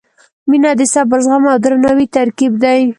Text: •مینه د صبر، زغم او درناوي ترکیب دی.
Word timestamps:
•مینه 0.49 0.71
د 0.79 0.81
صبر، 0.93 1.17
زغم 1.25 1.43
او 1.51 1.57
درناوي 1.63 2.07
ترکیب 2.17 2.53
دی. 2.63 2.81